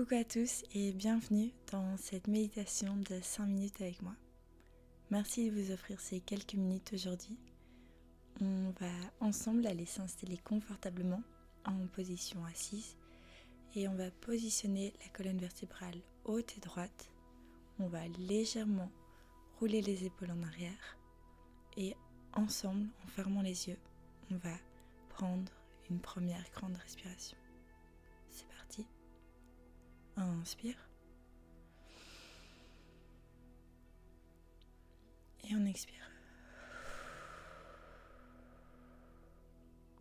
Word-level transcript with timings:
Coucou 0.00 0.14
à 0.14 0.24
tous 0.24 0.64
et 0.74 0.92
bienvenue 0.92 1.50
dans 1.70 1.98
cette 1.98 2.26
méditation 2.26 2.96
de 2.96 3.20
5 3.20 3.44
minutes 3.44 3.82
avec 3.82 4.00
moi. 4.00 4.14
Merci 5.10 5.50
de 5.50 5.60
vous 5.60 5.72
offrir 5.72 6.00
ces 6.00 6.20
quelques 6.20 6.54
minutes 6.54 6.92
aujourd'hui. 6.94 7.36
On 8.40 8.70
va 8.80 8.90
ensemble 9.20 9.66
aller 9.66 9.84
s'installer 9.84 10.38
confortablement 10.38 11.22
en 11.66 11.86
position 11.88 12.42
assise 12.46 12.96
et 13.76 13.88
on 13.88 13.94
va 13.94 14.10
positionner 14.22 14.94
la 15.04 15.10
colonne 15.10 15.36
vertébrale 15.36 16.00
haute 16.24 16.56
et 16.56 16.60
droite. 16.60 17.10
On 17.78 17.88
va 17.88 18.08
légèrement 18.26 18.90
rouler 19.58 19.82
les 19.82 20.06
épaules 20.06 20.30
en 20.30 20.42
arrière 20.44 20.96
et 21.76 21.94
ensemble, 22.32 22.88
en 23.04 23.08
fermant 23.08 23.42
les 23.42 23.68
yeux, 23.68 23.78
on 24.30 24.36
va 24.36 24.56
prendre 25.10 25.52
une 25.90 26.00
première 26.00 26.50
grande 26.54 26.76
respiration. 26.76 27.36
Inspire. 30.40 30.88
Et 35.44 35.54
on 35.54 35.66
expire. 35.66 36.10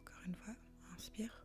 Encore 0.00 0.22
une 0.26 0.34
fois, 0.36 0.54
inspire. 0.94 1.44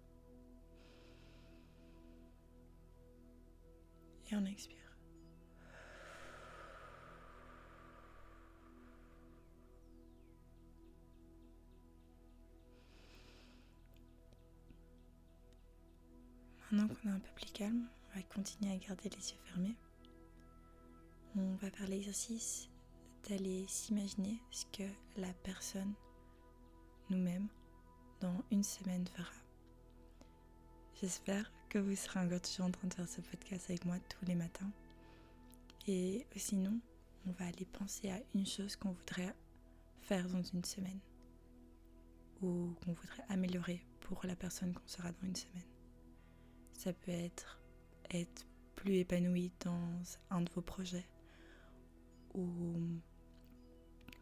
Et 4.31 4.35
on 4.35 4.45
expire. 4.45 4.77
Maintenant 16.71 16.87
qu'on 16.93 17.09
est 17.09 17.11
un 17.11 17.19
peu 17.19 17.31
plus 17.35 17.51
calme, 17.51 17.87
va 18.15 18.21
continuer 18.23 18.73
à 18.73 18.77
garder 18.77 19.09
les 19.09 19.31
yeux 19.31 19.39
fermés. 19.45 19.75
On 21.35 21.55
va 21.55 21.69
faire 21.71 21.87
l'exercice 21.87 22.69
d'aller 23.27 23.65
s'imaginer 23.67 24.39
ce 24.51 24.65
que 24.65 24.87
la 25.17 25.33
personne, 25.43 25.93
nous-mêmes, 27.09 27.47
dans 28.19 28.43
une 28.51 28.63
semaine 28.63 29.07
fera. 29.07 29.33
J'espère 31.01 31.51
que 31.69 31.79
vous 31.79 31.95
serez 31.95 32.19
encore 32.19 32.41
toujours 32.41 32.67
en 32.67 32.71
train 32.71 32.87
de 32.87 32.93
faire 32.93 33.07
ce 33.09 33.21
podcast 33.21 33.69
avec 33.69 33.85
moi 33.85 33.97
tous 34.09 34.25
les 34.25 34.35
matins. 34.35 34.71
Et 35.87 36.25
sinon, 36.35 36.79
on 37.27 37.31
va 37.31 37.45
aller 37.47 37.65
penser 37.65 38.09
à 38.11 38.19
une 38.35 38.45
chose 38.45 38.75
qu'on 38.75 38.91
voudrait 38.91 39.35
faire 40.01 40.27
dans 40.29 40.43
une 40.43 40.63
semaine 40.63 40.99
ou 42.41 42.73
qu'on 42.83 42.93
voudrait 42.93 43.23
améliorer 43.29 43.83
pour 44.01 44.25
la 44.25 44.35
personne 44.35 44.73
qu'on 44.73 44.87
sera 44.87 45.11
dans 45.11 45.27
une 45.27 45.35
semaine. 45.35 45.67
Ça 46.73 46.93
peut 46.93 47.11
être 47.11 47.59
être 48.13 48.45
plus 48.75 48.95
épanoui 48.95 49.51
dans 49.63 50.01
un 50.29 50.41
de 50.41 50.51
vos 50.51 50.61
projets 50.61 51.05
ou 52.33 52.99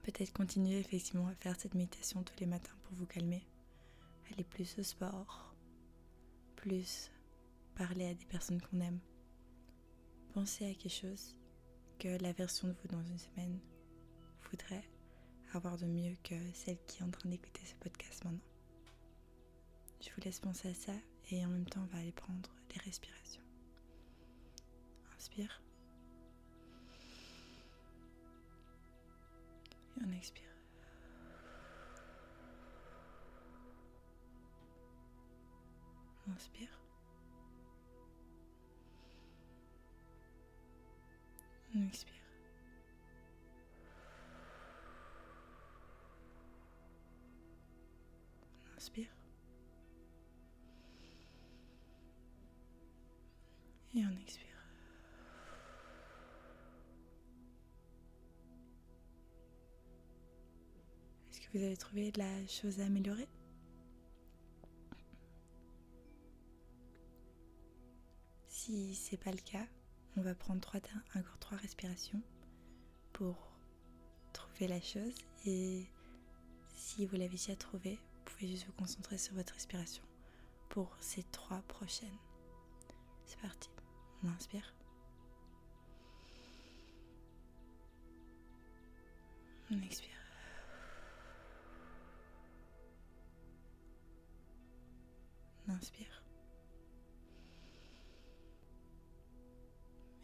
peut-être 0.03 0.33
continuer 0.33 0.79
effectivement 0.79 1.27
à 1.27 1.35
faire 1.35 1.55
cette 1.59 1.75
méditation 1.75 2.23
tous 2.23 2.39
les 2.39 2.45
matins 2.45 2.75
pour 2.83 2.95
vous 2.95 3.05
calmer, 3.05 3.45
aller 4.31 4.43
plus 4.43 4.77
au 4.79 4.83
sport, 4.83 5.55
plus 6.55 7.11
parler 7.75 8.07
à 8.07 8.13
des 8.13 8.25
personnes 8.25 8.61
qu'on 8.61 8.81
aime. 8.81 8.99
Pensez 10.33 10.65
à 10.65 10.73
quelque 10.73 10.89
chose 10.89 11.35
que 11.99 12.21
la 12.21 12.33
version 12.33 12.67
de 12.67 12.73
vous 12.73 12.87
dans 12.87 13.03
une 13.03 13.19
semaine 13.19 13.59
voudrait 14.49 14.87
avoir 15.53 15.77
de 15.77 15.85
mieux 15.85 16.15
que 16.23 16.35
celle 16.53 16.77
qui 16.87 16.99
est 16.99 17.05
en 17.05 17.11
train 17.11 17.29
d'écouter 17.29 17.61
ce 17.65 17.75
podcast 17.75 18.23
maintenant. 18.23 18.39
Je 20.01 20.09
vous 20.09 20.21
laisse 20.23 20.39
penser 20.39 20.69
à 20.69 20.73
ça 20.73 20.93
et 21.29 21.45
en 21.45 21.49
même 21.49 21.65
temps 21.65 21.81
on 21.81 21.93
va 21.93 21.99
aller 21.99 22.11
prendre 22.11 22.49
des 22.73 22.79
respirations. 22.79 23.40
Inspire. 25.31 25.61
Et 29.97 30.03
on 30.05 30.11
expire. 30.13 30.43
Inspire. 36.35 36.69
On 41.75 41.87
expire. 41.87 42.13
Inspire. 48.75 49.07
Et 53.95 54.05
on 54.05 54.21
expire. 54.21 54.50
Vous 61.53 61.63
avez 61.63 61.77
trouvé 61.77 62.11
de 62.11 62.19
la 62.19 62.47
chose 62.47 62.79
à 62.79 62.85
améliorer 62.85 63.27
Si 68.47 68.95
c'est 68.95 69.17
pas 69.17 69.31
le 69.31 69.37
cas, 69.37 69.65
on 70.15 70.21
va 70.21 70.35
prendre 70.35 70.61
trois, 70.61 70.79
encore 71.15 71.39
trois 71.39 71.57
respirations 71.57 72.21
pour 73.11 73.35
trouver 74.33 74.67
la 74.67 74.79
chose. 74.79 75.15
Et 75.45 75.87
si 76.75 77.05
vous 77.05 77.15
l'avez 77.15 77.29
déjà 77.29 77.55
trouvé, 77.55 77.95
vous 77.95 78.31
pouvez 78.31 78.47
juste 78.47 78.65
vous 78.67 78.73
concentrer 78.73 79.17
sur 79.17 79.33
votre 79.33 79.53
respiration 79.53 80.03
pour 80.69 80.95
ces 80.99 81.23
trois 81.23 81.61
prochaines. 81.67 82.07
C'est 83.25 83.39
parti. 83.39 83.69
On 84.23 84.29
inspire. 84.29 84.73
On 89.71 89.81
expire. 89.81 90.20
Inspire. 95.81 96.23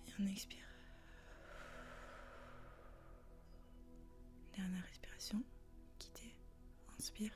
Et 0.07 0.11
on 0.19 0.27
expire. 0.27 0.65
Dernière 4.55 4.83
respiration. 4.83 5.43
Quittez. 5.97 6.35
Inspire. 6.99 7.31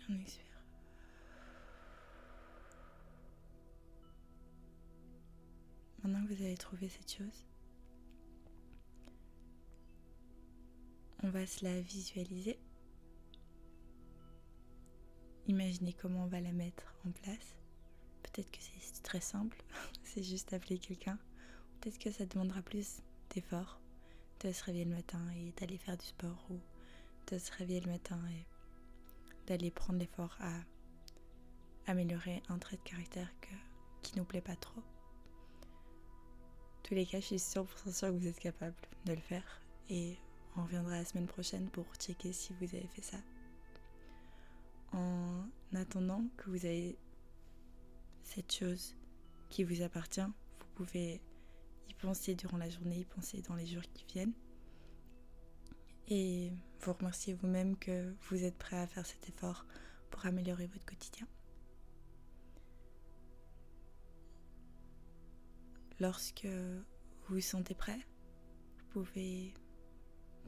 Et 0.00 0.04
on 0.10 0.20
expire. 0.20 0.44
Maintenant 6.02 6.26
que 6.26 6.34
vous 6.34 6.42
avez 6.42 6.56
trouvé 6.56 6.88
cette 6.88 7.10
chose, 7.10 7.46
on 11.22 11.30
va 11.30 11.46
se 11.46 11.64
la 11.64 11.80
visualiser. 11.80 12.58
Imaginez 15.48 15.92
comment 15.92 16.24
on 16.24 16.28
va 16.28 16.40
la 16.40 16.52
mettre 16.52 16.94
en 17.06 17.10
place. 17.10 17.56
Peut-être 18.22 18.50
que 18.50 18.58
c'est 18.60 19.02
très 19.02 19.20
simple, 19.20 19.62
c'est 20.04 20.22
juste 20.22 20.52
appeler 20.52 20.78
quelqu'un. 20.78 21.18
Peut-être 21.80 21.98
que 21.98 22.10
ça 22.10 22.26
demandera 22.26 22.62
plus 22.62 23.02
d'efforts 23.30 23.80
de 24.40 24.52
se 24.52 24.64
réveiller 24.64 24.84
le 24.84 24.96
matin 24.96 25.20
et 25.36 25.52
d'aller 25.60 25.78
faire 25.78 25.96
du 25.96 26.06
sport 26.06 26.46
ou 26.50 26.58
de 27.30 27.38
se 27.38 27.52
réveiller 27.52 27.80
le 27.80 27.90
matin 27.92 28.18
et 28.30 28.46
d'aller 29.46 29.70
prendre 29.70 29.98
l'effort 29.98 30.36
à 30.40 30.52
améliorer 31.86 32.42
un 32.48 32.58
trait 32.58 32.76
de 32.76 32.82
caractère 32.88 33.30
qui 34.02 34.16
nous 34.16 34.24
plaît 34.24 34.40
pas 34.40 34.56
trop 34.56 34.82
tous 36.92 36.96
les 36.96 37.06
cas, 37.06 37.20
je 37.20 37.24
suis 37.24 37.36
100% 37.36 37.90
sûre 37.90 38.08
que 38.08 38.12
vous 38.12 38.26
êtes 38.26 38.38
capable 38.38 38.74
de 39.06 39.14
le 39.14 39.20
faire. 39.20 39.62
Et 39.88 40.18
on 40.58 40.62
reviendra 40.64 40.98
la 40.98 41.06
semaine 41.06 41.26
prochaine 41.26 41.70
pour 41.70 41.86
checker 41.98 42.34
si 42.34 42.52
vous 42.60 42.66
avez 42.74 42.86
fait 42.88 43.00
ça. 43.00 43.16
En 45.82 45.84
attendant 45.84 46.24
que 46.36 46.48
vous 46.48 46.64
ayez 46.64 46.96
cette 48.22 48.52
chose 48.52 48.94
qui 49.48 49.64
vous 49.64 49.82
appartient, 49.82 50.20
vous 50.20 50.66
pouvez 50.76 51.20
y 51.88 51.94
penser 51.94 52.36
durant 52.36 52.56
la 52.56 52.68
journée, 52.68 53.00
y 53.00 53.04
penser 53.04 53.42
dans 53.42 53.56
les 53.56 53.66
jours 53.66 53.82
qui 53.92 54.04
viennent. 54.04 54.34
Et 56.06 56.52
vous 56.78 56.92
remercier 56.92 57.34
vous-même 57.34 57.76
que 57.76 58.14
vous 58.28 58.44
êtes 58.44 58.56
prêt 58.58 58.76
à 58.78 58.86
faire 58.86 59.04
cet 59.04 59.28
effort 59.28 59.66
pour 60.12 60.24
améliorer 60.24 60.68
votre 60.68 60.86
quotidien. 60.86 61.26
Lorsque 65.98 66.46
vous 66.46 67.34
vous 67.34 67.40
sentez 67.40 67.74
prêt, 67.74 67.98
vous 68.78 69.02
pouvez 69.02 69.52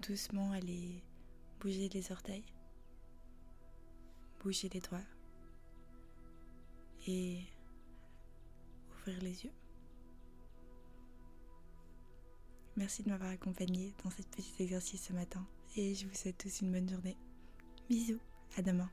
doucement 0.01 0.53
aller 0.53 1.03
bouger 1.59 1.89
les 1.89 2.13
orteils, 2.13 2.47
bouger 4.39 4.69
les 4.69 4.81
doigts 4.81 5.01
et 7.07 7.41
ouvrir 8.91 9.21
les 9.23 9.45
yeux. 9.45 9.53
Merci 12.77 13.03
de 13.05 13.11
m'avoir 13.11 13.31
accompagné 13.31 13.95
dans 14.03 14.11
cet 14.11 14.27
petit 14.31 14.55
exercice 14.59 15.05
ce 15.05 15.13
matin 15.13 15.47
et 15.77 15.95
je 15.95 16.07
vous 16.07 16.15
souhaite 16.15 16.39
tous 16.39 16.61
une 16.61 16.73
bonne 16.73 16.89
journée. 16.89 17.17
Bisous, 17.89 18.21
à 18.57 18.63
demain. 18.63 18.91